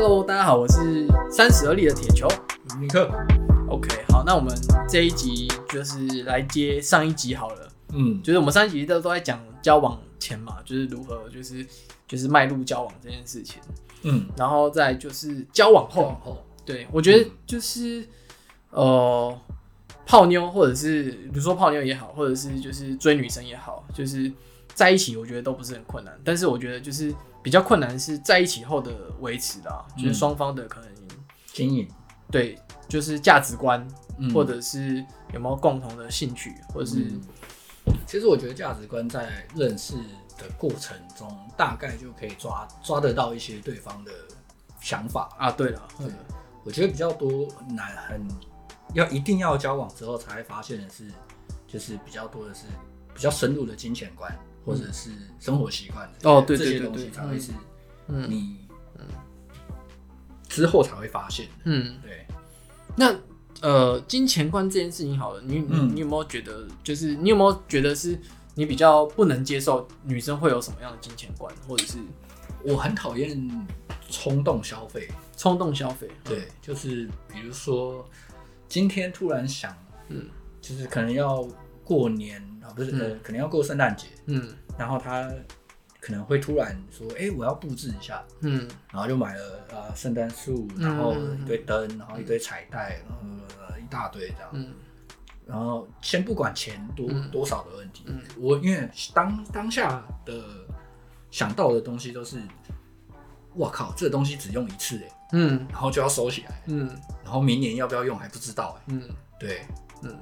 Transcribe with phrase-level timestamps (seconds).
[0.00, 2.28] Hello，大家好，我是三十而立的铁球
[2.80, 3.10] 尼克。
[3.68, 4.54] OK，好，那我们
[4.88, 7.68] 这一集就是来接上一集好了。
[7.94, 11.66] 嗯，就是我们上一集都都在讲交往前嘛，就是如何就是
[12.06, 13.60] 就是迈入交往这件事情。
[14.02, 16.16] 嗯，然后再就是交往后，
[16.64, 18.02] 对我觉得就是、
[18.70, 19.38] 嗯、呃
[20.06, 24.30] 泡妞，或者是比如说泡妞也好，或者是就是追女生也好，就是
[24.74, 26.16] 在一起，我觉得都不是很困难。
[26.22, 27.12] 但是我觉得就是。
[27.48, 30.90] 比较困难是在一起后的维持的，就是双方的可能
[31.46, 31.88] 经营，
[32.30, 37.10] 对，就是价值观，嗯，或者是有没有共同的兴趣，或者是，
[38.06, 39.94] 其实我觉得价值观在认识
[40.36, 41.26] 的过程中，
[41.56, 44.12] 大概就可以抓抓得到一些对方的
[44.82, 45.34] 想法。
[45.38, 45.50] 啊。
[45.50, 46.06] 对了，对，
[46.64, 48.28] 我觉得比较多难，很
[48.92, 51.10] 要一定要交往之后才会发现的是，
[51.66, 52.66] 就是比较多的是
[53.14, 54.30] 比较深入的金钱观。
[54.68, 57.52] 或者是生活习惯哦，对这些东西才会是，
[58.06, 58.56] 你
[60.46, 62.26] 之后才会发现，嗯，对。
[62.94, 63.18] 那
[63.62, 68.18] 呃，金钱观这件事情好了，你你你有没有觉得，就是你有没有觉得是
[68.54, 71.96] 你比较不能接受女生会有什么样的金钱观，或者是
[72.62, 73.66] 我很讨厌
[74.10, 78.06] 冲动消费，冲动消费，对，就是比如说
[78.68, 79.74] 今天突然想，
[80.08, 80.26] 嗯，
[80.60, 81.48] 就是可能要
[81.82, 82.46] 过年。
[82.74, 85.30] 不是呃，可能要过圣诞节，嗯，然后他
[86.00, 94.72] 可能会突然说，哎、欸，我要布置一下，嗯，然后就买了啊圣诞树，然后一堆灯，然后一堆彩带，然后一大堆这样，嗯，
[95.46, 100.42] 然后先不管钱多多少的问题，嗯，我因为当当下的
[101.30, 102.40] 想到的东西都是，
[103.54, 106.88] 我靠，这个东西只用一次哎，嗯，然后就要收起来，嗯，
[107.24, 109.02] 然后明年要不要用还不知道哎，嗯，
[109.38, 109.62] 对，
[110.02, 110.16] 嗯。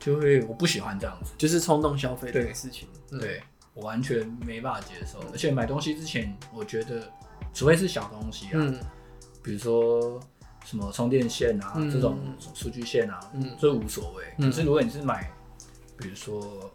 [0.00, 3.42] 就会我不喜欢这样子，就是冲动消费这个事情，对，对
[3.74, 5.20] 我完全没办法接受。
[5.30, 7.06] 而且买东西之前，我觉得
[7.52, 8.80] 除非是小东西啊，嗯、
[9.42, 10.18] 比如说
[10.64, 12.18] 什么充电线啊、嗯、这种
[12.54, 14.24] 数据线啊，嗯，这无所谓。
[14.38, 15.30] 嗯、可是如果你是买，
[15.98, 16.72] 比如说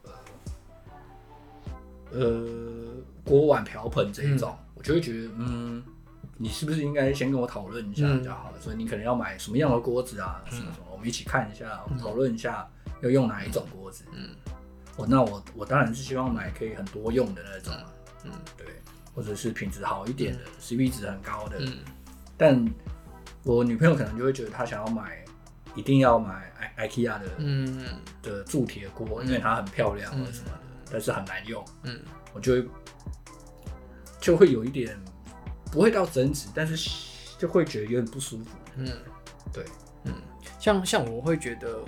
[2.12, 2.48] 呃呃
[3.26, 5.84] 锅碗瓢盆这一种，嗯、我就会觉得，嗯，
[6.38, 8.52] 你是不是应该先跟我讨论一下比较好？
[8.56, 12.70] 嗯、所以你可能要买什么样的锅子啊，什么什么，我们一起看一下，讨论一下。
[13.06, 14.04] 要用哪一种锅子？
[14.12, 14.30] 嗯，
[14.98, 17.74] 哦，那我我当然是希望买可以很多用的那种，
[18.24, 18.66] 嗯，对，
[19.14, 21.58] 或者是品质好一点的，CP 值很高的。
[21.60, 21.78] 嗯，
[22.36, 22.66] 但
[23.44, 25.24] 我女朋友可能就会觉得她想要买，
[25.76, 27.86] 一定要买 IKEA 的，嗯
[28.24, 30.60] 的铸铁锅，因为它很漂亮或什么的，
[30.92, 31.64] 但是很难用。
[31.84, 32.00] 嗯，
[32.34, 32.68] 我就会
[34.20, 35.00] 就会有一点
[35.72, 36.90] 不会到争执，但是
[37.38, 38.50] 就会觉得有点不舒服。
[38.78, 38.88] 嗯，
[39.54, 39.64] 对，
[40.06, 40.14] 嗯，
[40.60, 41.84] 像像我会觉得。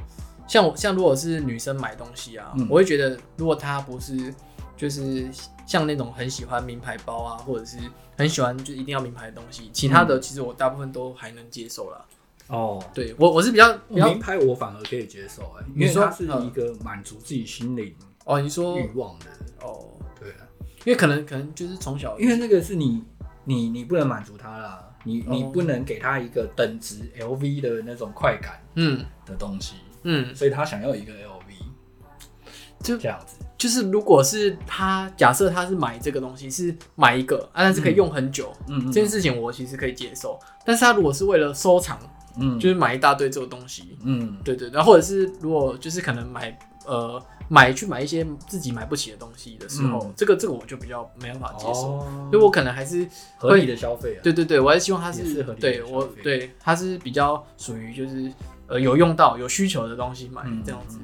[0.48, 4.34] 像我像如果是女生买东西啊，嗯、我会觉得如果她不是
[4.78, 5.28] 就是
[5.66, 7.78] 像那种很喜欢名牌包啊，或者是
[8.18, 12.06] 很喜欢就一定要名牌的东西，其他的其实我大部分都还能接受啦。
[12.48, 17.94] 哦，对我我是比较，比较名牌，我反而可以接受哎、欸，因为它是一个满足自己心灵
[18.24, 19.26] 哦，你说欲望的
[19.62, 19.84] 哦，
[20.18, 20.48] 对啊，
[20.86, 23.04] 因为可能可能就是从小，因为那个是你
[23.44, 29.04] 你你不能满足他啦，你你不能给他一个等值 LV 的那种快感嗯。
[29.26, 29.74] 的东西。
[30.04, 33.36] 嗯，所以他想要一个 LV，就这样子。
[33.58, 40.40] 就是如果是他假设他是买这个东西是买一个，啊，但是可以用很久，嗯，这件事情我其实可以接受。
[40.64, 41.98] 但是他如果是为了收藏，
[42.40, 46.56] 嗯，就是买一大堆这个东西，嗯，对对，然后或者是如果就是可能买
[46.86, 47.20] 呃
[47.50, 53.08] 买去买一些自己买不起的东西的时候，这个这个我就比较没办法接受，所以我可能还是
[53.38, 54.22] 合理的消费啊。
[54.22, 58.32] 对对对，我还是希望他是对我对他是比较属于就是。
[58.68, 61.00] 呃，有用到有需求的东西买，嗯、这样子，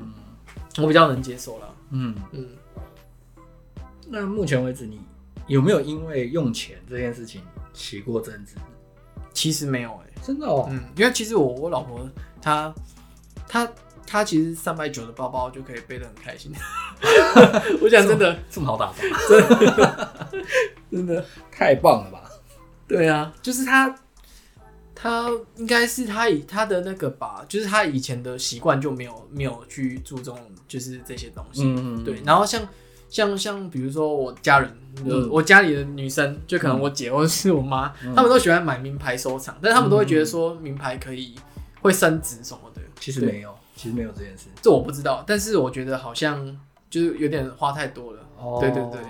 [0.81, 1.75] 我比较能接受了。
[1.91, 2.49] 嗯嗯。
[4.07, 4.99] 那目前为止，你
[5.47, 7.41] 有没有因为用钱这件事情
[7.73, 8.55] 起过争执？
[9.33, 10.67] 其实没有哎、欸，真的哦。
[10.69, 12.07] 嗯，因为其实我我老婆
[12.41, 12.73] 她
[13.47, 13.67] 她
[14.05, 16.51] 她其实三百九的包包就可以背得很开心。
[17.81, 20.09] 我想真的这么好打发，真的
[20.91, 22.29] 真的太棒了吧？
[22.87, 23.95] 对啊，就是她。
[25.03, 32.21] 他应该是他以他的那个吧，就是他以前的习惯就没有没有去注重就是这些东西，嗯嗯对。
[32.25, 32.65] 然后像
[33.09, 34.73] 像像比如说我家人，
[35.03, 41.35] 嗯、我家里的女生，就可能我姐或者是我妈，嗯、他们都喜欢买名牌收藏，但是他们都会觉得说名牌可以
[41.81, 42.81] 会升值什么的。
[42.97, 45.21] 其实没有，其实没有这件事，这我不知道。
[45.27, 46.57] 但是我觉得好像
[46.89, 48.19] 就是有点花太多了。
[48.39, 49.01] 哦，对对对，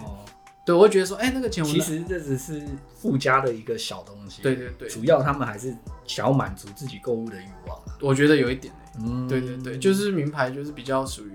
[0.65, 2.61] 对，我会觉得说，哎、欸，那个钱我其实这只是
[2.95, 4.41] 附加的一个小东西。
[4.41, 5.75] 对对对，主要他们还是
[6.07, 7.77] 想要满足自己购物的欲望。
[7.99, 11.31] 我觉得有一点、欸，嗯，对对对，就是名牌就是比较属于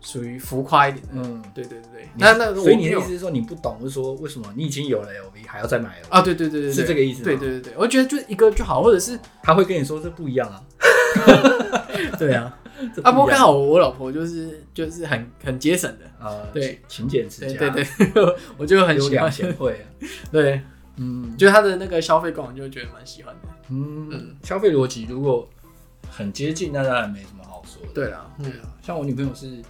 [0.00, 1.12] 属于浮夸一点的。
[1.14, 2.08] 嗯，对对对对。
[2.16, 6.22] 那那所以你的意思是说你不懂，就是说为什么你已经有了 LV 还要再买 LV 啊？
[6.22, 7.22] 对对对对，是这个意思。
[7.22, 10.62] 对对对对，我觉得就一个就好，或者是他会跟你说这不一样啊。
[12.18, 12.56] 对啊。
[13.04, 16.10] 啊，不过刚好我老婆就是就是很很节省的。
[16.20, 19.32] 啊，对，勤俭持家，对对对， 我就很喜欢。
[19.32, 19.86] 贤惠，
[20.30, 20.60] 对，
[20.96, 25.48] 嗯，就他的那个消费观，我就觉得蛮喜欢的，嗯，消费逻辑如果
[26.10, 29.62] 很接近，那当然没什么好说的，对啊，对啊，像我女朋友是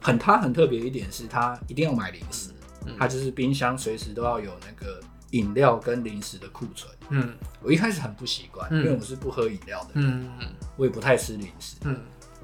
[0.00, 2.50] 很，她很特别一点是，她一定要买零食，
[2.96, 5.00] 她就是冰箱随时都要有那个
[5.32, 10.46] 饮料跟零食的库存，嗯，我一开始很不习惯，因为我是不喝饮料的，嗯嗯，
[10.76, 11.98] 我也不太吃零食，嗯。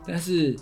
[0.06, 0.56] 但是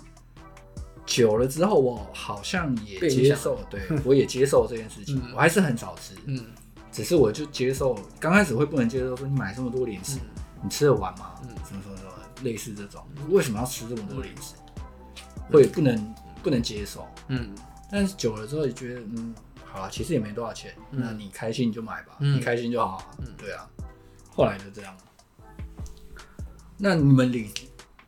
[1.05, 5.21] 久了之后，我好像也接受，对， 我也接受这件事情。
[5.33, 6.45] 我还是很少吃，嗯，
[6.91, 7.97] 只是我就接受。
[8.19, 10.19] 刚开始会不能接受，说你买这么多零食，
[10.63, 11.35] 你吃得完吗？
[11.43, 12.11] 嗯，什么什么什么，
[12.43, 14.55] 类似这种，为什么要吃这么多零食？
[15.51, 17.53] 会不能不能接受，嗯。
[17.91, 19.35] 但是久了之后，也觉得，嗯，
[19.65, 23.69] 好了，其实也没多少钱，那你开心你就买吧，你开心就好，嗯，对啊。
[24.31, 24.95] 后来就这样。
[26.77, 27.51] 那你们理？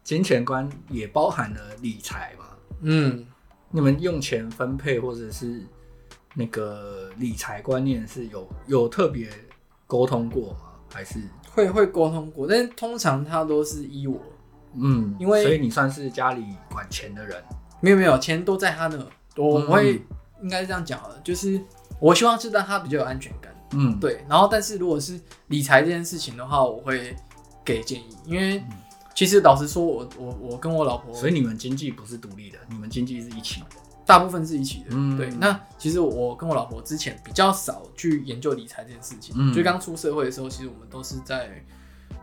[0.06, 2.46] 金钱观也包含了理财嘛？
[2.82, 3.26] 嗯，
[3.72, 5.64] 你们用钱分配或者是
[6.36, 9.28] 那个理财观念是有有特别
[9.88, 10.60] 沟通过吗？
[10.94, 11.20] 还是
[11.50, 12.46] 会会沟通过？
[12.48, 14.22] 但是通常他都是依我，
[14.76, 17.44] 嗯，因为所以你算是家里管钱的人？
[17.82, 19.04] 没有没有，钱都在他那，
[19.36, 20.00] 我会
[20.40, 21.60] 应该是这样讲的，就是
[22.00, 24.24] 我希望是让他比较有安全感，嗯，对。
[24.30, 27.16] 然后，但是如果是理财这件事情的话，我会
[27.64, 28.64] 给建议，因为。
[29.16, 33.68] 其实老实说我，我我我跟我老婆，所以你们经济不是独立的，你们经济是一起的，
[34.06, 34.88] 大部分是一起的。
[34.90, 35.30] 嗯，对。
[35.40, 41.64] 那其实我跟我老婆之前比较少去研究理财这件事情，嗯，就刚出社会的时候，其实我们都是在，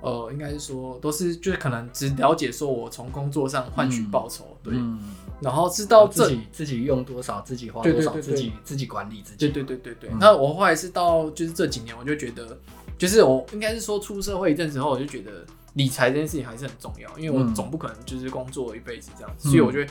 [0.02, 5.00] 呃，应该是说都是就是可能只了解说我从工作上换取报酬，对，嗯，
[5.40, 10.10] 然后知道自己自己用多少，自己花多少，自己自己管理自己，对对对对对。
[10.20, 12.58] 那我后来是到就是这几年，我就觉得，
[12.98, 15.30] 就是我应该是说出社会一阵子后，我就觉得。
[15.74, 19.90] 理财这件事情还是很重要，因为我总不可能就是工作一辈子这样子，嗯、所以我觉得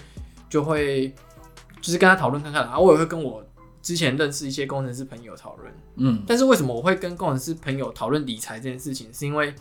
[0.50, 1.14] 就会
[1.82, 3.44] 就是跟他讨论看看，然后我也会跟我
[3.82, 9.54] 之前认识一些工程师朋友讨论，嗯，但是为什么我会跟工程师朋友讨论理财这件事情，是因为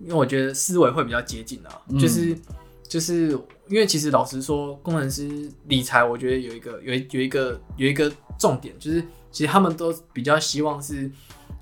[0.00, 2.36] 因为我觉得思维会比较接近啊，嗯、就是
[2.88, 3.30] 就是
[3.68, 9.00] 因为其实老实说，工程师理财，我觉得有一个有有一个有一个重点，就是
[9.30, 11.10] 其实他们都比较希望是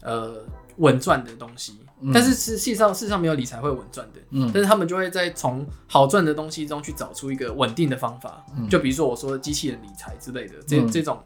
[0.01, 0.43] 呃
[0.79, 1.79] 稳赚的东西。
[2.13, 4.21] 但是实际上，事实上没有理财会稳赚的。
[4.31, 8.45] 嗯，但是他们就会在从好赚的东西中去找出一个稳定的方法。
[8.57, 11.23] 嗯，就比如说我说的机器人理财之类的，这、嗯、这种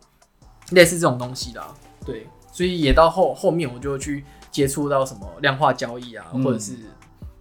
[0.71, 1.73] 类似这种东西啦。
[2.05, 6.75] 对，所以也到后后面我就去接触到什么量化交易啊，嗯、或者是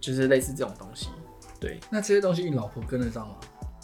[0.00, 1.08] 就是类似这种东西。
[1.58, 3.34] 对，那这些东西你老婆跟得上吗？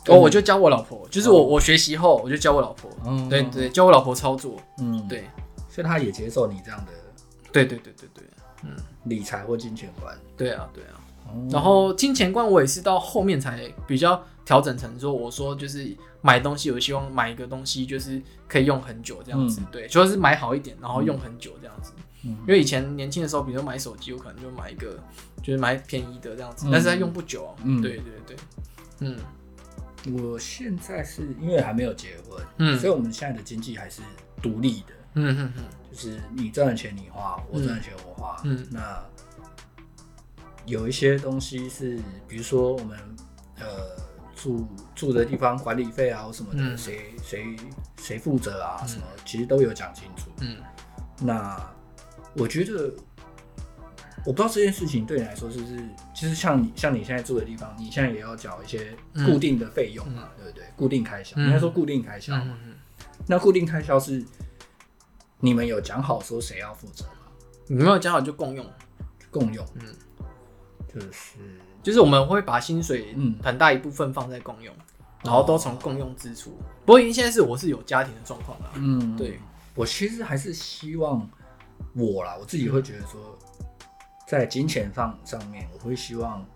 [0.09, 2.91] 哦，我就教我老婆，就是我、哦、我学习后我就教我老婆。
[3.07, 4.57] 嗯，对对，教我老婆操作。
[4.79, 5.29] 嗯，对，
[5.69, 6.93] 所以她也接受你这样的。
[7.53, 8.25] 对对对对对。
[8.65, 11.01] 嗯，理财或金钱观，对啊，对啊。
[11.35, 21.93] 嗯、然后金钱观我也是到后面才比较调整成说，我说就是买东西，我希望买一个东西就是可以用很久这样子，嗯、对，就是买好一点，然后用很久这样子。
[22.25, 24.99] 嗯，因为以前年轻的时候，比如说买手机，我可能就买一个，
[25.43, 27.55] 就是买便宜的这样子，嗯、但是它用不久、啊。
[27.65, 28.37] 嗯，对对对。
[29.01, 29.17] 嗯，
[30.13, 34.03] 我现在是因为还没有结婚，嗯，所以我们现在的经济还是
[34.43, 34.93] 独立的。
[35.15, 35.65] 嗯哼哼。
[35.93, 38.41] 就是你赚的钱你花，我赚的钱我花。
[38.45, 39.05] 嗯，那
[40.65, 42.99] 有一些东西是，比如说我们
[43.59, 43.65] 呃
[44.35, 47.55] 住住的地方管理费啊或什么的，谁谁
[48.01, 50.31] 谁负责啊什么，其实都有讲清楚。
[50.41, 50.57] 嗯，
[51.21, 51.61] 那
[52.35, 52.91] 我觉得
[54.25, 58.97] 我不知道这件事情对你来说是不是，其实像你像你现在住的地方，你现在也要缴一些
[59.27, 60.65] 固定的费用嘛，对不对？
[60.75, 62.35] 固定开销，应该说固定开销。
[62.35, 62.75] 嗯嗯，
[63.27, 64.25] 那固定开销是。
[65.45, 67.33] 你们有讲好说谁要负责吗？
[67.67, 68.65] 你没有讲好就共用，
[69.29, 69.83] 共用，嗯，
[70.87, 71.37] 就是。
[71.83, 74.87] 就是我们会把薪水嗯很大一部分放在共用，嗯、
[75.25, 76.51] 然后都从共用支出。
[76.51, 79.41] 哦、不过因为现在是我是有家庭的状况啦，嗯，对，
[79.75, 81.29] 我其实还是希望
[81.93, 83.37] 我啦，我自己会觉得说，
[84.29, 86.47] 在金钱上上面，我会希望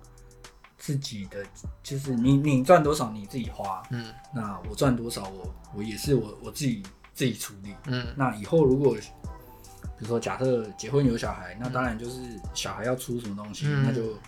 [0.79, 1.45] 自己的
[1.83, 6.85] 就是你你赚多少你自己花，嗯，那我赚多少我我也是我我自己。
[7.17, 12.21] 自己处理，嗯，那以后如果比如说假设结婚有小孩，那当然就是
[12.53, 14.19] 小孩要出什么东西，嗯、那就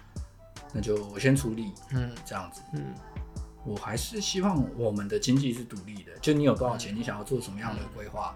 [0.73, 2.95] 那就我先处理，嗯，这样子，嗯，
[3.67, 8.35] 我还是希望我们的经济是独立的，就你有多少钱，你想要做什么样的规划，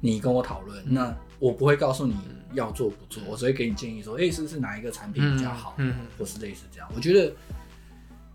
[0.00, 2.16] 你跟我讨论，嗯、那我不会告诉你
[2.52, 6.06] 要做不做，嗯、我只会给你建议说，哎、欸，是不是哪一个产品比较好，嗯，嗯。
[6.18, 6.90] 或是类似这样。
[6.96, 7.32] 我觉得，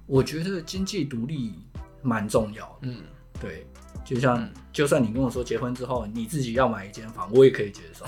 [0.06, 1.60] 我觉得经济独立
[2.02, 3.04] 蛮重要，嗯，
[3.42, 3.68] 对，
[4.06, 8.06] 就像、嗯、就算你跟我说结婚之后你自己要买一间房，我也可以接受，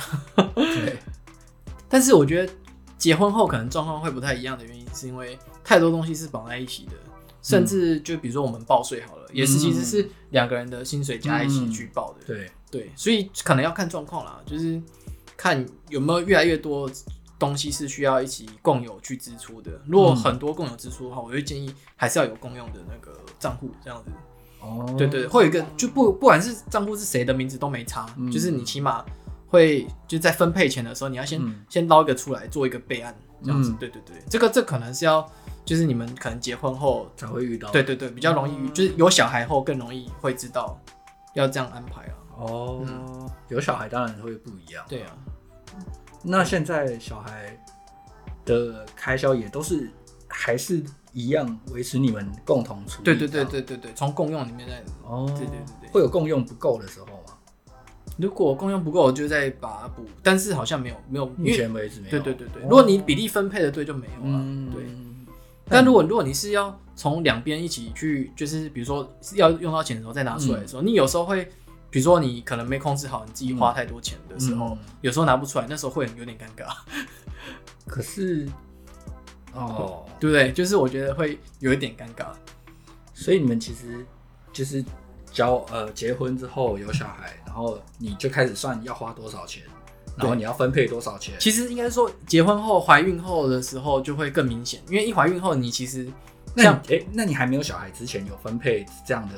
[0.53, 0.98] 对。
[1.88, 2.53] 但是我觉得
[2.98, 6.93] 结婚后可能状况会不太一样的原因，是因为太多东西是绑在一起的。
[7.41, 12.19] 甚至就比如说我们报税好了，嗯、也是其实是两个人的薪水加一起去报的。
[12.25, 14.79] 嗯、对对，所以可能要看状况啦，就是
[15.38, 16.91] 看有没有越来越多
[17.39, 19.71] 东西是需要一起共有去支出的。
[19.88, 24.12] 如果很多共有支出的话，我会建议还是要有共用的那个账户这样子。
[24.61, 29.03] 哦，对，对对，会有一个就不不管是账户是谁的名字都没差，嗯、就是你起码
[29.47, 33.71] 会就在分配钱的时候，你要先、嗯、先捞一个出来做一个备案这样子。
[33.71, 35.29] 嗯、对对对，这个这可能是要。
[35.65, 40.75] 就是你们可能结婚后才会遇到，对对对，比较容易，嗯、就是有小孩后更容易会知道
[41.35, 42.15] 要这样安排啊。
[42.39, 44.83] 哦，嗯、有小孩当然会不一样。
[44.89, 45.15] 对啊，
[46.23, 47.55] 那现在小孩
[48.45, 49.91] 的开销也都是
[50.27, 53.05] 还是一样维持你们共同处理？
[53.05, 57.33] 对对对对对对，从共用里面再哦，对对对对，会有共用不够的时候吗？
[58.17, 62.11] 如果共用不够，我就再把它补，但是好像没有没有，目前为止没有。
[62.11, 64.83] 对对对对，哦、如果你比例分配的对就没有了，嗯、对。
[65.71, 71.45] 但如果如果你是要从两边一起去，就是比如说要用到钱的时候再拿出来的时候，嗯、你有时候会，
[71.89, 76.75] 比如说你可能没控制好你自己花太多钱的时候，嗯、有时候拿不出来，那时候会有点尴尬。
[77.87, 78.47] 可是，
[79.53, 80.51] 哦，对不对？
[80.51, 82.27] 就是我觉得会有一点尴尬。
[83.13, 84.06] 所以你们其实
[84.53, 84.84] 就是
[85.32, 89.63] 交呃结婚之后有小孩，然后你就开始算要花多少钱。
[90.15, 91.34] 然后你要分配多少钱？
[91.39, 96.12] 其实应该说，结婚后、怀孕后的时候就会更明显，因为一怀孕后，你其实
[96.53, 99.36] 那哎、欸，那你还没有小孩之前有分配这样的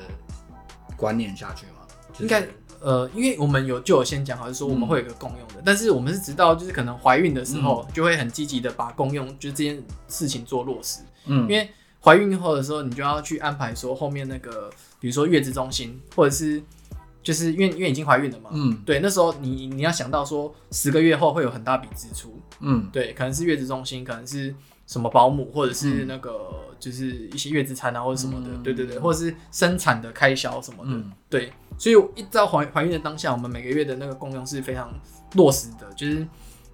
[0.98, 1.86] 观念下去吗？
[2.12, 2.42] 就是、应该
[2.82, 11.02] 呃，因为我们有就有先讲好，就是说我们会有一个共用的，嗯、但是我们是直到就是可能怀孕的时候，就会很积极的把共用就是这件事情做落实。
[11.28, 11.70] 嗯，因为
[12.04, 14.70] 怀孕后的时候，你就要去安排说后面那个，
[15.00, 16.62] 比如说月子中心或者是。
[17.24, 24.56] 就是因为因为已经怀孕了嘛，嗯，对，那时候你你要想到说十个月后会有很大笔支出，嗯，对，可能是月子中心，可能是
[24.92, 34.94] 什么保姆，或者是那个就是一些月子餐啊或者什么的，嗯、对对对，或者是生产的开销什么的，嗯、对，所以一到怀怀孕的当下，我们每个月的那个共用是非常
[35.36, 36.28] 落实的，就是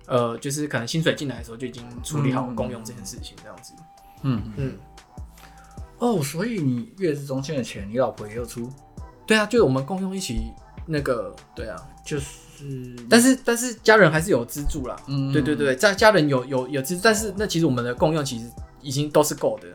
[0.07, 3.74] 呃就是可能薪水进来的时候就已经处理好共用这件事情这样子，
[4.24, 4.77] 嗯嗯，嗯。
[6.00, 8.67] 哦，所以你月子中心的钱，你老婆也有出？
[9.27, 10.51] 对啊，就是我们共用一起
[10.88, 12.25] 那个，对啊，就是，
[13.09, 18.49] 但是但是家人还是有资助啦，嗯，对对对，家家人有有有资助，但是那其实我们的共用其实
[18.81, 19.67] 已经都是够的，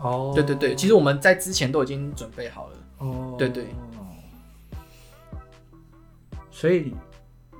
[0.00, 3.66] 哦，对对对，其实我们在之前都已经准备好了，哦，对对，
[6.50, 6.94] 所以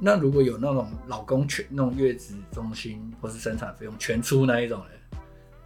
[0.01, 5.19] 那如果有那种老公全那种月子中心或是生产费用全出那一种嘞，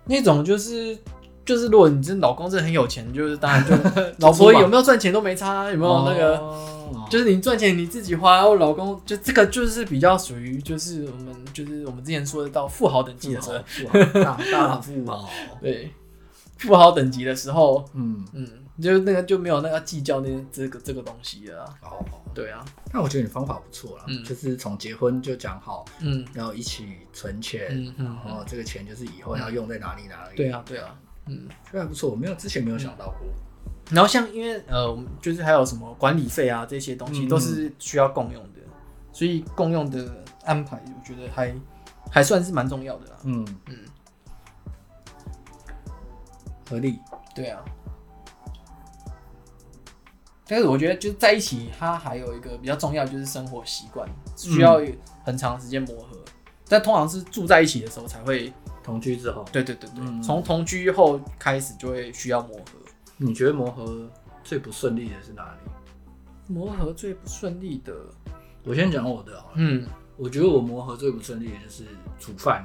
[0.05, 0.99] 那种就是。
[1.47, 3.73] 就是如果你真老公真的很有钱，就是当然就
[4.19, 15.29] 老婆有没有赚钱都没差，有没有那个，哦、就是你赚钱你自己花，我老公就这个就是比较属于就是我们就是我们之前说的到富豪等级的时候，富豪大大富豪，
[15.63, 15.93] 对，
[16.59, 18.25] 富豪等级的时候，嗯。
[18.33, 18.47] 嗯，
[18.83, 21.65] 就那个就没有那个计较那这个这个东西了。
[21.83, 22.63] 哦，对啊，
[22.93, 30.37] 那我觉得你方法不错啦，嗯、就是从结婚就讲好，嗯，然后一起存钱，然后这个钱就是以后要用在哪里哪里。
[30.37, 30.95] 对啊，对啊。
[31.29, 33.27] 嗯，这还不错，我没有之前没有想到过。
[33.91, 38.73] 然后像因为呃，我们就是还有什么管理费啊这些东西都是需要共用的，嗯、
[39.13, 41.55] 所以共用的安排我觉得还
[42.11, 43.17] 还算是蛮重要的啦。
[43.25, 43.77] 嗯嗯，
[46.69, 46.99] 合理。
[47.35, 47.61] 对啊。
[50.49, 54.81] 但是我觉得就是在一起，它还有一个比较重要就是生活习惯需要
[55.25, 56.33] 很长时间磨合，嗯、
[56.69, 58.53] 但通常是住在一起的时候才会。
[58.87, 62.79] 同居之后，对对对对，从、嗯、同居后开始就会需要磨合。
[63.17, 64.09] 你觉得磨合
[64.45, 66.55] 最不顺利的是哪里？
[66.55, 67.93] 磨合最不顺利的，
[68.63, 69.55] 我先讲我的好了。
[69.57, 69.85] 嗯，
[70.17, 71.85] 我觉得我磨合最不顺利的就是
[72.21, 72.65] 煮饭，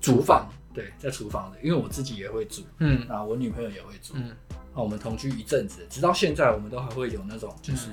[0.00, 0.48] 厨房。
[0.72, 4.30] 对，在厨房的，因为我自己也会煮，嗯，啊，我女朋友也会煮，嗯，
[4.72, 7.88] 啊，我们同居一阵子，直到现在，我们都还会有那种，就是，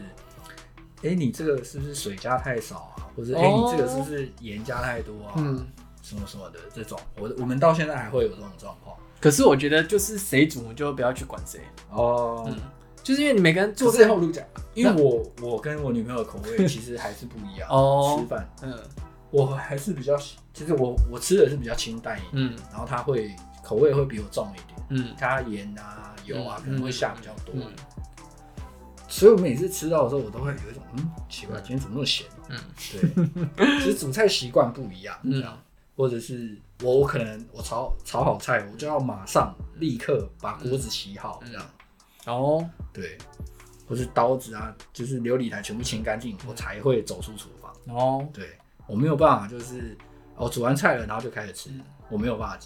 [1.01, 3.09] 哎、你这个是不是水加太少啊？
[3.15, 5.33] 或者，哎、你这个是不是盐加太多啊？
[5.37, 5.65] 嗯。
[6.07, 8.95] 什么什么的这种，我我们到现在还会有这种状况。
[9.19, 11.59] 可是我觉得就是谁煮，就不要去管谁
[11.89, 12.45] 哦。
[12.47, 12.55] 嗯，
[13.03, 18.19] 就是因为你每个人做最后路讲，因为我我跟我女朋友的口味其实还是不一样哦。
[18.21, 18.79] 吃饭，嗯，
[19.31, 20.15] 我还是比较，
[20.53, 27.53] 其实我我吃的是比较清淡一点，嗯，然后他会口味会比我重一点，嗯，加盐啊油啊可能会下比较多。
[29.09, 32.27] 所以我每次吃到的时候，我都会有一种嗯奇怪，今天怎么那么咸？
[32.49, 32.57] 嗯，
[33.55, 35.57] 对，其实煮菜习惯不一样，这样，
[35.97, 41.69] 或者是我我可能我炒炒好菜，我就要马上立刻把锅子洗好，这样。
[42.27, 42.63] 哦，
[42.93, 43.17] 对，
[43.89, 47.73] 或是刀子啊，就是琉璃台全部清干净，我才会走出厨房。
[47.95, 49.97] 哦，对，我没有办法，就是
[50.35, 51.71] 我煮完菜了，然后就开始吃，
[52.09, 52.59] 我没有办法，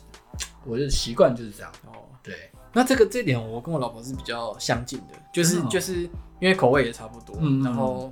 [0.66, 1.72] 我的习惯就是这样。
[1.88, 2.52] 哦，对。
[2.74, 6.04] 那这个这点我跟我老婆是比较相近的，就是就是
[6.40, 8.12] 因为口味也差不多，然后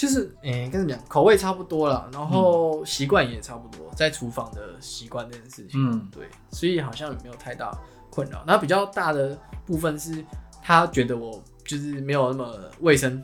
[0.00, 7.70] 就是诶，跟你讲，口味差不多了，然后习惯也差不多，在厨房的习惯这件事情，嗯，对，所以好像也没有太大
[8.08, 8.42] 困扰。
[8.46, 10.24] 那比较大的部分是，
[10.62, 13.22] 他觉得我就是没有那么卫生，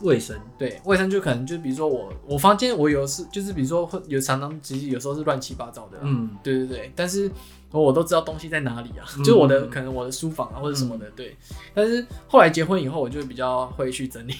[0.00, 7.30] 卫生，对，卫生就可能就比如说我我房间我有是就是比如说会有常常其实有时候是乱七八糟的，嗯，对对对，但是。
[7.70, 11.36] 我都知道东西在哪里啊，就是我的可能我的书房啊或者什么的，对。
[11.74, 14.34] 但是后来结婚以后，我就比较会去整理，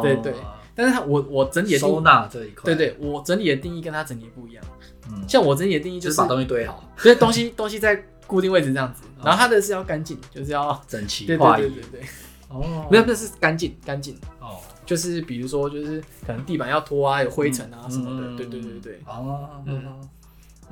[0.00, 0.34] 对 对。
[0.80, 4.64] 但是他我我整理的收纳这一块，对对，我整理的定义跟他整理不一样。
[5.10, 9.02] 嗯，像我整理的定义就是把东西堆好，所以东西 东西在固定位置这样子。
[9.22, 12.00] 然后他的是要干净，就是要整齐，对对对对对。
[12.48, 14.16] 哦，没有，那是干净干净。
[14.40, 14.56] 哦，
[14.86, 19.00] 就是比如说就是可能地板要拖啊，有灰尘啊什么的，对对对对。
[19.04, 19.84] 哦，嗯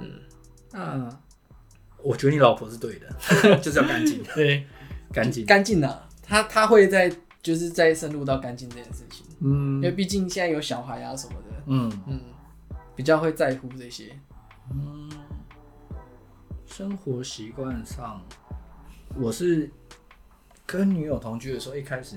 [0.00, 0.10] 嗯
[0.72, 1.12] 嗯。
[2.02, 4.22] 我觉得你老婆是对的， 就是要干净。
[4.34, 4.64] 对，
[5.12, 6.08] 干净，干净啊！
[6.22, 7.10] 他他会在，
[7.42, 9.24] 就是再深入到干净这件事情。
[9.40, 11.62] 嗯，因为毕竟现在有小孩啊什么的。
[11.66, 12.20] 嗯嗯，
[12.94, 14.18] 比较会在乎这些。
[14.70, 15.10] 嗯，
[16.66, 18.20] 生活习惯上，
[19.14, 19.70] 我是
[20.66, 22.16] 跟女友同居的时候，一开始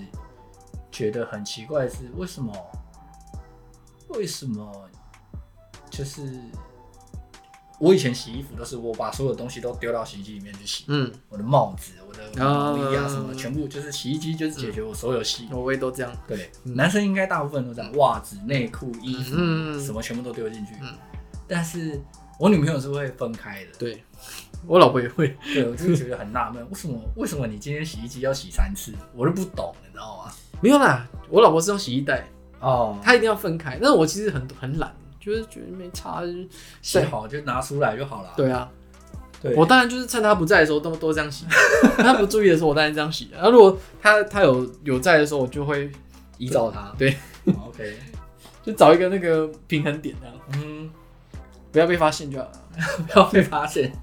[0.91, 2.53] 觉得很奇怪，是为什么？
[4.09, 4.89] 为什么？
[5.89, 6.39] 就是。
[7.81, 15.47] 我以前洗衣服都是我把所有东西都丢到洗衣机里面去洗，嗯，我的帽子、我的毛衣啊什么，全部就是洗衣机就是解决我所有洗。
[15.51, 16.11] 我也都这样。
[16.27, 19.35] 对，男生应该大部分都这样，袜子、内裤、衣服，
[19.79, 20.73] 什么全部都丢进去。
[21.47, 21.99] 但是
[22.39, 23.71] 我女朋友是会分开的。
[23.79, 24.03] 对，
[24.67, 25.35] 我老婆也会。
[25.51, 28.93] 对，我就觉得很纳闷，为什么为什么你今天洗衣机要洗三次？
[29.15, 30.31] 我都不懂，你知道吗？
[30.61, 32.27] 没有啦，我老婆是用洗衣袋
[32.59, 33.79] 哦，她一定要分开。
[33.81, 34.95] 但是我其实很很懒。
[35.21, 36.23] 就是觉得没差，
[36.81, 38.33] 洗好就拿出来就好了。
[38.35, 38.67] 对啊，
[39.39, 41.45] 对，我当然就是趁他不在的时候都都这样洗，
[41.97, 43.29] 他不注意的时候我当然这样洗。
[43.31, 45.91] 然后如果他他有有在的时候，我就会
[46.39, 46.91] 依照他。
[46.97, 47.15] 对，
[47.67, 47.95] OK，
[48.65, 50.35] 就找一个那个平衡点这样。
[50.55, 50.89] 嗯，
[51.71, 52.51] 不要被发现就好了，
[53.07, 53.93] 不要被发现。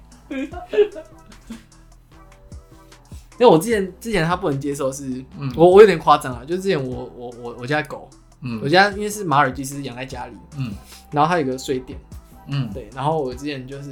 [3.37, 5.05] 因为我之前之前他不能接受是，
[5.37, 8.09] 嗯，我我有点夸张啊，就是之前我我我我家狗。
[8.41, 10.73] 嗯，我家因为是马尔济斯养在家里，嗯，
[11.11, 11.99] 然后它有个睡垫，
[12.47, 13.91] 嗯，对，然后我之前就是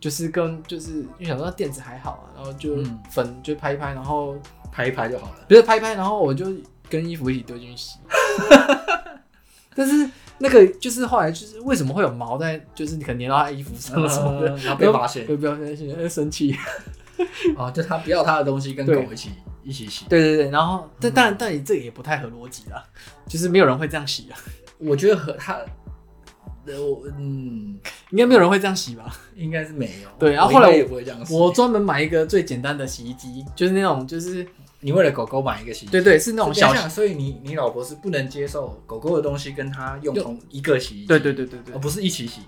[0.00, 2.78] 就是跟就是因为想说垫子还好啊，然后就
[3.10, 4.34] 粉就拍一拍，然后
[4.70, 6.46] 拍一拍就好了，不是拍一拍，然后我就
[6.88, 7.98] 跟衣服一起丢进去洗，
[9.76, 16.56] 但是那个就是后来就是为什么会有毛在，就是你可能粘到他衣服上什么的，然后被发现， 不要发现，生气，
[17.56, 19.30] 哦，就他不要他的东西跟狗一起。
[19.62, 22.82] 一起洗，对对对，然后但但但你这也不太合逻辑啦，
[23.26, 24.38] 就是没有人会这样洗啊。
[24.78, 25.58] 我觉得和他，
[26.66, 27.78] 我嗯，
[28.10, 29.14] 应该没有人会这样洗吧？
[29.36, 30.08] 应该是没有。
[30.18, 31.32] 对，然后后来我也不会这样洗。
[31.32, 34.44] 我专门买一个最简单的洗衣机，就是那种就是
[34.80, 36.74] 你为了狗狗买一个洗衣机，对对，是那种小。
[36.88, 42.40] 所以你你老婆是不能接受狗狗的东西跟他用同一个洗衣机，对对对对对，而不是一起洗，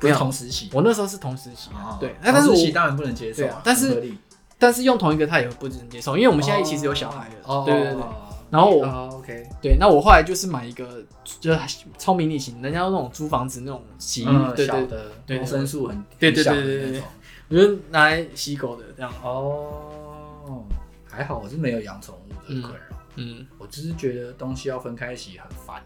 [0.00, 0.70] 不是同时洗。
[0.72, 4.14] 我那时候是同时洗，对，那但是洗当然不能接受，但是。
[4.58, 8.02] 但是用同一个他也不能接受，因为我们现在其实有小孩了，对对对。
[8.48, 8.86] 然后我
[9.18, 11.04] ，OK，对，那我后来就是买一个，
[11.40, 11.58] 就是
[11.98, 14.86] 超迷你型，人家那种租房子那种洗衣，对对
[15.26, 17.02] 对，毫升数很对对对对对，
[17.48, 19.12] 我就拿来洗狗的这样。
[19.20, 20.64] 哦，
[21.04, 25.82] 还好我是没有养宠物的困扰，嗯，我只是觉得东西要分开洗很烦。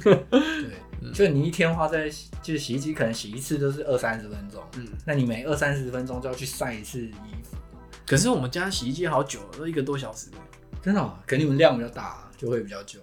[0.32, 2.08] 对，就你一天花在
[2.42, 7.57] 就是洗衣机，可能洗一次都是二三十分钟，嗯，那你每二三十分钟就要去晒一次衣服。
[8.08, 10.28] 可是我们家洗衣机好久了，都一个多小时。
[10.82, 11.00] 真的？
[11.26, 12.98] 可能你们量比较大，就会比较久。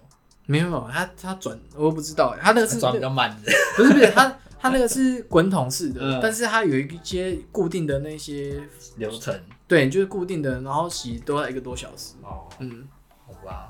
[0.46, 3.52] 没有，它它转，我不知道，它那个是转比较慢的。
[3.76, 8.60] 不是不是，它它那个是滚筒式的，但是它有一些固定的那些
[8.96, 9.40] 流程。
[9.68, 12.14] 对，就是固定的，然后洗都要一个多小时。
[12.22, 12.88] 哦，嗯，
[13.26, 13.68] 好吧。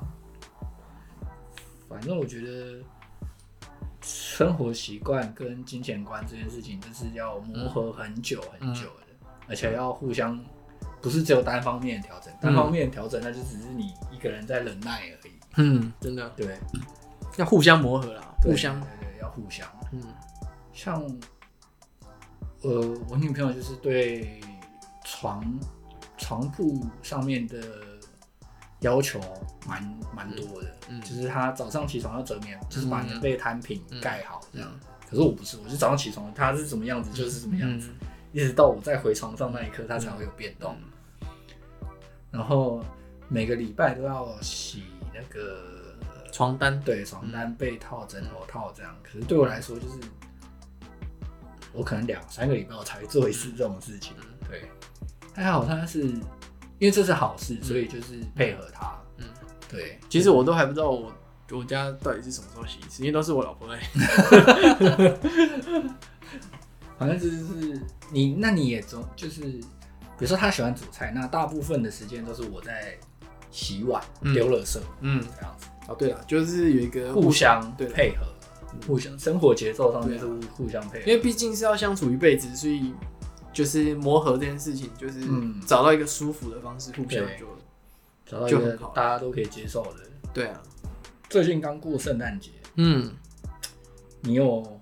[1.87, 2.79] 反正我觉得
[4.01, 10.39] 生活习惯跟金钱观这件事情，就是要磨合很久很久的，而且要互相。
[11.01, 15.31] 不是只有单方面调整，单方面调整，那就只是你一个人在忍耐而已。
[15.57, 16.57] 嗯，真的，对，
[17.37, 19.67] 要互相磨合啦，互相，对对，要互相。
[19.91, 20.01] 嗯，
[20.73, 21.01] 像，
[22.61, 24.39] 呃，我女朋友就是对
[25.03, 25.43] 床
[26.17, 27.57] 床铺上面的
[28.81, 29.19] 要求
[29.67, 29.81] 蛮
[30.15, 34.69] 蛮多的，嗯，就是她早上起床要折棉，就是把棉被摊平盖好这样。
[35.09, 37.89] 可是我不是，我是早上起床，她是什么样子就是什么样子，
[38.37, 40.77] 一直到我再回床上那一刻，它才会有变动。
[42.29, 42.85] 然后
[43.27, 45.97] 每个礼拜都要洗那个
[46.31, 48.95] 床单，对，床单、被套、枕头套这样。
[49.01, 49.95] 可是对我来说，就是
[51.73, 54.13] 我可能两三个礼拜我才会做一次这种事情。
[54.47, 54.69] 对，
[55.33, 56.21] 还好他是因
[56.81, 58.95] 为这是好事，所以就是配合他。
[59.17, 59.25] 嗯，
[59.67, 59.97] 对。
[60.09, 61.11] 其实我都还不知道我
[61.49, 63.81] 我家到底是什么时候洗一次，因为都是我老婆在。
[66.97, 67.81] 反正就是
[68.11, 69.41] 你，那你也总就是。
[70.19, 72.97] 比如说他喜欢煮菜，那大部分的时间都是我在
[73.51, 75.67] 洗碗、丢垃圾，嗯，这样子。
[75.87, 77.85] 哦，对了，就是有一个互相对。
[77.85, 78.25] 配合，
[78.87, 81.05] 互相生活节奏上面是互相配合。
[81.05, 82.95] 因为毕竟是要相处一辈子，所以
[83.53, 85.21] 就是磨合这件事情，就是
[85.67, 87.45] 找到一个舒服的方式，互相就
[88.25, 89.99] 找到一个大家都可以接受的。
[90.33, 90.59] 对啊，
[91.29, 93.13] 最近刚过圣诞节，嗯，
[94.21, 94.81] 你有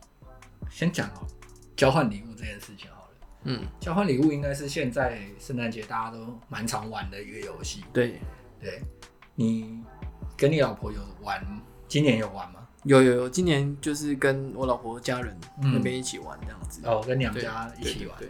[0.72, 1.28] 先讲哦，
[1.76, 3.10] 交换礼物这件事情好了。
[3.44, 7.84] 嗯，交换礼物应该是现在圣诞节大家都蛮常玩的一个游戏。
[7.94, 8.20] 对，
[8.60, 8.82] 对，
[9.36, 9.84] 你
[10.36, 11.46] 跟你老婆有玩？
[11.88, 12.68] 今年有玩吗？
[12.84, 16.82] 有有有，今年就是跟我老婆家人那边一起玩这样子。
[16.84, 18.18] 哦，跟娘家一起玩。
[18.18, 18.30] 对，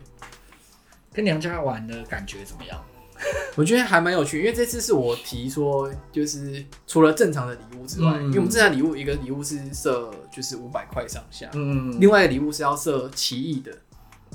[1.13, 2.83] 跟娘家玩的感觉怎么样？
[3.55, 13.71] 我觉得还蛮有趣，因为这次是我提说，就是除了正常的礼物之外，因为我们正常礼物一个礼物是设就是五百块上下，嗯，另外一个礼物是要设奇异的。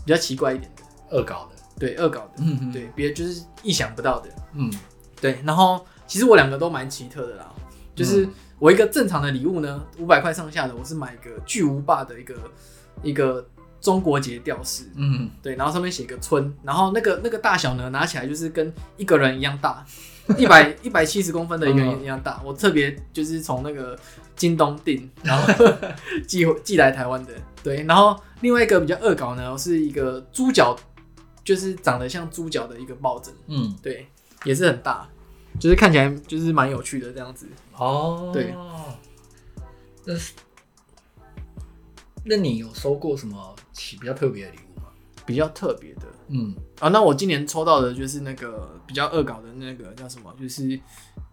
[0.03, 4.73] 比较奇怪一点的，恶搞的，对，恶搞的，嗯哼，对，别就是意想不到的，嗯，
[5.21, 5.39] 对。
[5.45, 7.53] 然后其实我两个都蛮奇特的啦，
[7.95, 8.27] 就是
[8.59, 12.35] 我一个正常的礼物呢，五百块上下的，我是买一个巨无霸的一个
[13.03, 13.47] 一个
[13.81, 19.85] 中国结吊饰，嗯，对，然后上面写个村，然后那个那个大小呢，拿起来就是跟一个人一样大，
[20.37, 22.41] 一百一百七十公分的一个人一样大。
[22.45, 23.99] 我特别就是从那个
[24.37, 25.65] 京东订，然后
[26.29, 28.19] 寄寄来台湾的，对，然后。
[28.43, 30.75] 另外一个比较恶搞呢，是一个猪脚，
[31.45, 34.09] 就是长得像猪脚的一个抱枕，嗯，对，
[34.45, 35.07] 也是很大，
[35.59, 37.47] 就是看起来就是蛮有趣的这样子。
[37.77, 38.55] 哦，对，
[40.07, 40.33] 那是，
[42.25, 43.55] 那你有收过什么
[43.99, 44.87] 比较特别的礼物吗？
[45.25, 50.79] 比较特别的，嗯，啊，那我今年抽到的就是那个比较恶搞的那个叫什么，就是。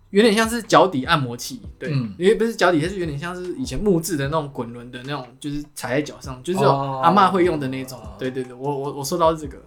[0.09, 7.99] 有点像是脚底按摩器，对，嗯、因为不是脚底，它是有点像是以前木质的那种滚轮的那种，就是踩在脚上，就是阿嬷会用的那种。
[7.99, 9.57] 哦、对对对，我我我收到这个，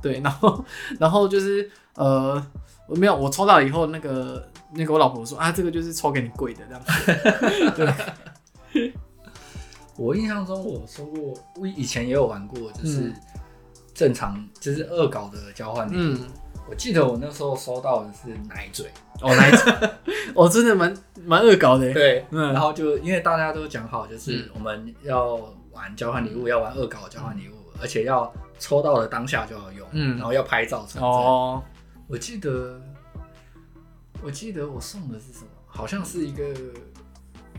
[0.00, 0.64] 对，然后
[1.00, 2.40] 然后就是呃，
[2.86, 7.72] 我没有，我抽到以后，那个那个我老婆说啊，这个就是抽给你贵的这样子。
[7.76, 7.92] 对，
[9.98, 13.12] 我印象中我收过，我以前也有玩过，就是
[13.92, 15.98] 正常就是恶搞的交换礼物。
[15.98, 16.28] 嗯
[16.70, 18.90] 我记得我那时候收到的是奶嘴
[19.22, 19.72] 哦，奶嘴
[20.34, 21.90] 哦，真的蛮蛮恶搞的。
[21.94, 25.36] 对，嗯，然后就因为大家都讲好，就是我们要
[25.72, 31.10] 玩交换礼物，要玩恶搞交换礼物，而且要抽到的当下就要用，嗯，然后要拍照存证。
[31.10, 31.62] 哦，
[32.06, 32.78] 我记得，
[34.22, 35.46] 我记得我送的是什么？
[35.64, 36.44] 好像是一个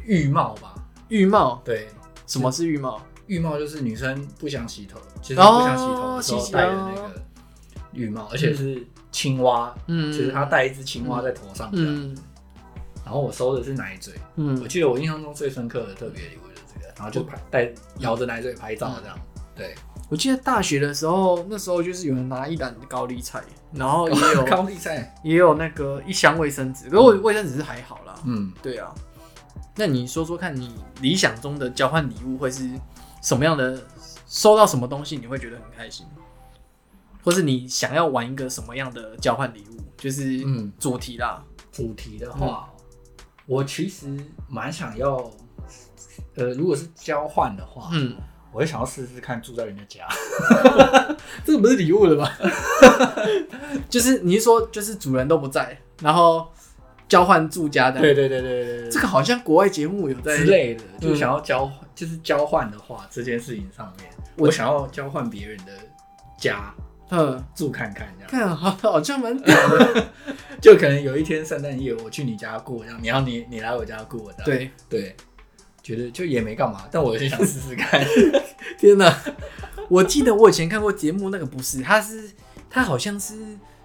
[0.06, 0.76] 浴帽吧？
[1.08, 1.64] 浴帽？
[1.66, 1.88] 对，
[2.30, 3.02] 什么是浴帽？
[3.28, 7.12] 浴帽就是女生不想洗头，其实不想洗头的时候戴的那个
[7.92, 8.82] 浴帽，而且是。
[9.12, 12.16] 青蛙，嗯，就是她戴一只青蛙在头上，嗯，
[13.04, 19.18] 然后我收的是奶嘴，嗯，我记得我印象中最深刻的特别礼物就是这个，然后就拍戴咬着奶嘴拍照这样，
[19.56, 19.74] 对，
[20.10, 23.42] 我记得大学的时候，那时候就是有人拿一篮高丽菜，
[23.74, 28.94] 然后也有 高丽菜，也有那个一箱卫生纸，可是我卫生纸是还好啦，嗯，对啊，
[29.80, 32.70] 那你说说看你理想中的交换礼物会是
[33.24, 33.82] 什么样的？
[34.28, 36.06] 收到什么东西你会觉得很开心？
[37.24, 39.78] 或是你想要玩一个什么样的交换礼物？
[39.98, 41.42] 就是嗯，主题啦。
[41.72, 42.70] 主题的话，
[43.46, 44.14] 我其实
[44.50, 45.32] 蛮想要，
[46.36, 48.18] 呃，如果是交换的话，嗯，
[48.52, 50.08] 我会想要试试看住在人家家。
[51.46, 52.38] 这个不是礼物了吧？
[53.90, 56.52] 就是你是说，就是主人都不在，然后
[57.10, 58.00] 交换住家的？
[58.00, 65.74] 对对对对对，这个好像国外节目有在之类的，就想要交，就是交换的话，这件事情上面，我想要交换别人的
[66.38, 66.74] 家。
[67.12, 70.06] 嗯，住看看这样，看好好像蛮屌的。
[70.62, 74.44] 就可能有一天圣诞夜我去你家过，这样，你要你你来我家过的。
[74.44, 75.16] 对对，
[75.82, 78.06] 觉得就也没干嘛，但我有点想试试看。
[78.78, 79.12] 天哪！
[79.88, 82.30] 我记得我以前看过节目，那个不是，他是
[82.70, 83.34] 他好像是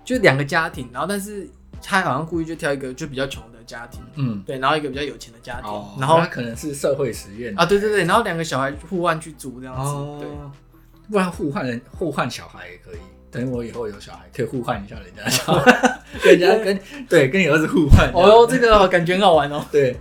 [0.04, 1.48] 就两个家庭，然后但是
[1.84, 10.28] 他好像故意就挑一个就比较穷的家庭，嗯，对，然后一个比较有钱的家庭，哦、然后他可能是社会实验啊，对对对，然后两个小孩互换去住这样子，哦、对，
[11.10, 12.98] 不然互换人互换小孩也可以。
[13.30, 15.72] 等我以后有小孩，可以互换一下人家小孩。
[16.22, 18.08] 跟人家跟对跟你儿子互换。
[18.14, 19.60] 哦，这个感觉很好玩哦。
[19.72, 19.96] 对，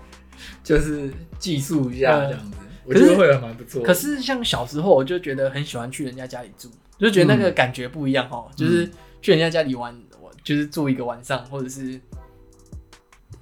[0.64, 3.82] 就是寄宿一下这样子，我觉得会蛮不错。
[3.82, 6.70] 可是像小时候，我就觉得很喜欢去人家家里住，
[7.00, 8.46] 就觉得那个感觉不一样哦。
[8.56, 8.88] 就是
[9.20, 9.92] 去人家家里玩，
[10.44, 12.00] 就是住一个晚上，或者是。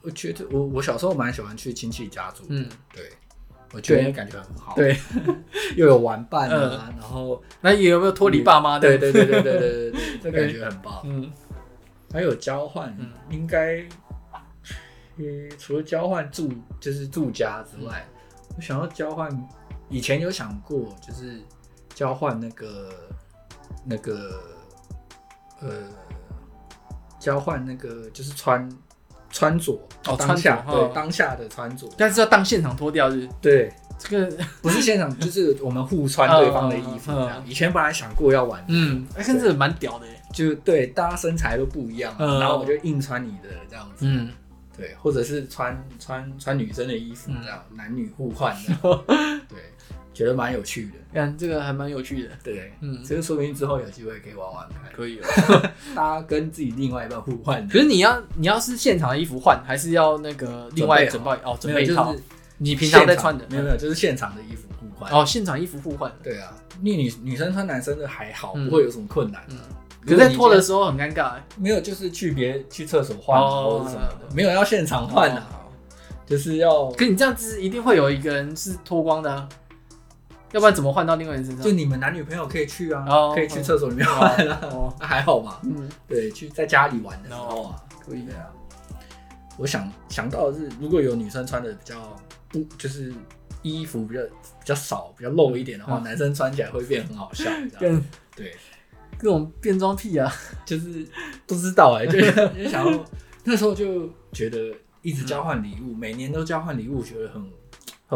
[0.04, 3.08] 我觉得我我小时候蛮喜欢去亲戚家住，嗯，对，
[3.72, 4.98] 我觉得感觉很好，对，
[5.76, 8.98] 又有玩伴啊，然后那也有没有脱离爸妈的？
[8.98, 11.32] 对对对对对对对， 这感觉很棒， 嗯，
[12.12, 12.98] 还有交换，
[13.30, 13.86] 应该，
[15.60, 18.04] 除了交换住就是住家之外，
[18.58, 19.30] 我想要交换，
[19.88, 21.40] 以前有想过，就是
[21.94, 22.90] 交换那个
[23.86, 24.42] 那个
[25.60, 25.70] 呃，
[27.22, 28.70] 交换那个就是穿。
[29.34, 29.72] 穿着
[30.08, 33.26] 哦，当下对当下的穿着，但是要当现场脱掉是？
[33.42, 37.42] 对，这个 不是现场，就是我们互穿对方的衣服这样。
[37.48, 44.30] 以前本来想过要玩，嗯，哎，真的蛮屌的，就对，大家身材都不一样，然后我就硬穿你的这样子，嗯，
[44.76, 49.04] 对，或者是穿穿穿女生的衣服这样，男女互换的，
[49.48, 49.60] 对。
[50.14, 57.66] 觉得蛮有趣的，看这个还蛮有趣的，对，嗯，这个说不定之后有机会可以玩玩看，可以哦， 大家跟自己另外一半互换。
[57.68, 62.14] 可是你要你要是现场的衣服换，还是要那个另外准备哦，准备一套？
[62.58, 63.46] 你平常在穿的？
[63.50, 65.12] 没有没有，就是现场的衣服互换。
[65.12, 66.12] 哦，现场衣服互换。
[66.22, 69.42] 对啊，因为女女生穿男生的还好，不会有什么困难。
[69.50, 69.58] 嗯，
[70.06, 71.36] 可是在脱的时候很尴尬。
[71.58, 75.42] 没有，就是去别去厕所换或者什么的，没有要现场换的，
[76.28, 76.92] 就是要。
[76.92, 79.50] 可你这样子一定会有一个人是脱光的。
[80.52, 81.64] 要不然怎么换到另外人身上？
[81.64, 85.60] 就你们男女朋友可以去啊，可以去厕所里面玩啊，那 还好嘛。
[85.64, 88.48] 嗯，对，去在家里玩的时候啊，可以的啊。
[89.58, 92.18] 我想想到的是，如果有女生穿的比较
[92.50, 93.14] 不，就是
[93.62, 97.50] 衣服比较比较少、比较露一点的话，男生穿起来会变很好笑。
[97.80, 98.04] 更
[98.36, 98.54] 对，
[99.18, 100.32] 各种变装癖啊，
[100.66, 101.06] 就是
[101.46, 102.20] 不知道哎，就
[102.64, 103.06] 就想要
[103.44, 107.42] 那时候就觉得一直交换礼物，每年都交换礼物，觉得很。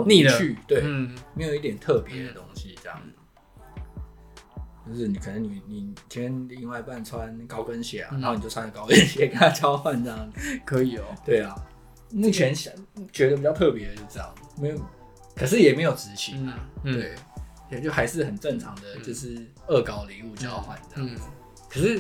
[0.04, 0.32] 腻了，
[0.68, 3.00] 对，嗯，没有一点特别的东西，这样，
[4.88, 10.32] 就是你可能你你今天另外一半穿高跟鞋啊，然后你就穿着高跟鞋跟他交换这样，
[10.66, 11.56] 可以哦，对啊，
[12.12, 12.74] 目前想
[13.12, 14.78] 觉得比较特别的就这样，没有，
[15.36, 17.16] 可是也没有执行啊，对，
[17.72, 19.36] 也就还是很正常的，就是
[19.68, 21.22] 恶搞礼物交换这样子，
[21.70, 22.00] 可是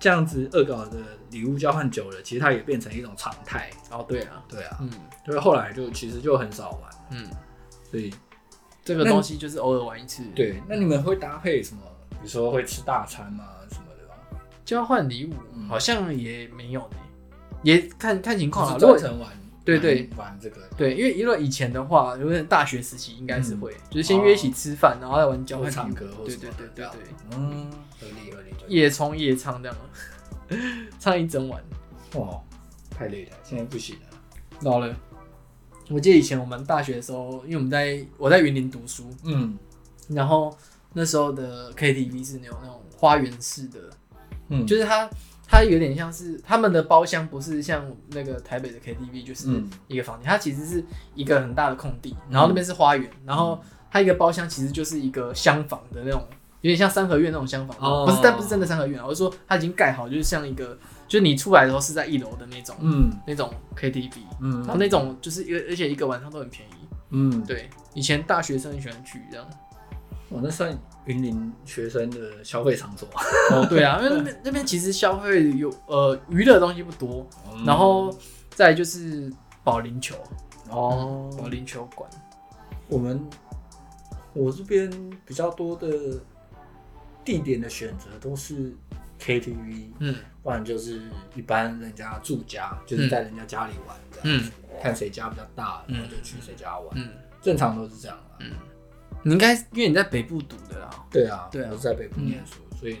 [0.00, 0.98] 这样子恶搞的
[1.30, 3.70] 礼物交换久了，其实它也变成一种常态。
[3.90, 4.90] 哦，对啊，对啊，嗯。
[5.26, 7.30] 所以后来就其实就很少玩，嗯，
[7.90, 8.12] 所以
[8.82, 10.24] 这个东西就是偶尔玩一次。
[10.34, 11.82] 对，那你们会搭配什么？
[12.08, 13.44] 比如说会吃大餐吗？
[13.70, 14.14] 什么的吧？
[14.64, 15.34] 交换礼物
[15.68, 16.96] 好像也没有呢，
[17.62, 18.78] 也看看情况啊。
[18.78, 19.30] 专程玩，
[19.64, 20.62] 对对，玩这个。
[20.76, 27.02] 对，因为因为以前的话，因为大学时期应该是会，就是先约一起吃饭，然后再玩交换唱歌，对对对对对，
[27.36, 27.70] 嗯，
[28.00, 28.50] 合理合理。
[28.68, 29.76] 夜冲夜唱这样，
[30.98, 31.62] 唱一整晚，
[32.14, 32.40] 哇，
[32.90, 34.02] 太累了，现在不行了，
[34.62, 34.94] 老了。
[35.88, 39.58] 我记得以前我们大学的时候，因为我们在我在云林读书，嗯，
[40.08, 40.56] 然后
[40.92, 43.78] 那时候的 KTV 是那种那种花园式的，
[44.50, 45.10] 嗯，就是它
[45.50, 49.48] 它有点像是他们的包厢，不是像那个台北的 KTV，就是
[49.88, 50.84] 一个房间，它其实是
[51.16, 53.60] 一个很大的空地，然后那边是花园，然后
[53.90, 56.24] 它一个包厢其实就是一个厢房的那种，
[56.60, 60.78] 有点像三合院那种厢房，哦，不是，但不是真的三合院，我是说它已经盖好，就是像一个。
[61.08, 69.44] 就是你出来的时候是在一楼的那种，嗯，那种 KTV，嗯，然后那种就是一个，而且一个晚上都很便宜，嗯，对，以前大学生很喜欢去这样，
[70.28, 70.72] 我，那算
[71.10, 73.08] 云林学生的消费场所，
[73.50, 77.26] 哦，对啊，因为那边 那边其实消费有呃娱乐的东西不多，
[77.66, 78.16] 然后
[78.50, 79.32] 再就是
[79.64, 80.14] 保龄球，
[80.70, 82.08] 哦，保龄球馆，
[82.88, 83.20] 我们
[84.32, 84.88] 我这边
[85.26, 85.88] 比较多的
[87.24, 88.72] 地点的选择都是。
[89.22, 91.02] KTV，嗯，不然就是
[91.34, 94.50] 一般人家住家，就是在人家家里玩这样子，
[94.82, 97.10] 看谁家比较大，然后就去谁家玩，嗯，
[97.42, 98.52] 正常都是这样，嗯，
[99.22, 102.98] 你应该因为你在北部读的啦，对啊，对啊，我是在北部念书，所以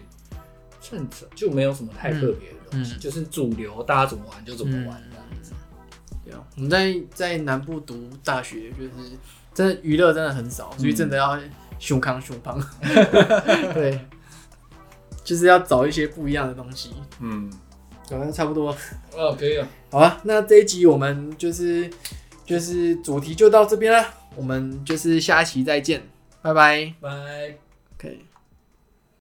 [0.80, 5.52] 正常就没有什么太特别的东西，就是主流大家怎么玩就怎么玩这样子。
[6.24, 8.90] 对啊，我们在在南部读大学，就是
[9.54, 11.38] 真的娱乐真的很少，所以真的要
[11.78, 12.60] 胸康胸胖，
[13.74, 14.00] 对。
[15.22, 17.48] 就是要找一些不一样的东西，嗯，
[18.08, 18.76] 好像差不多，
[19.14, 21.88] 哦，可以了，好啊，那这一集我们就是
[22.44, 24.04] 就是主题就到这边了，
[24.36, 26.02] 我们就是下期再见，
[26.42, 27.56] 拜拜，拜，
[27.98, 28.29] 可以。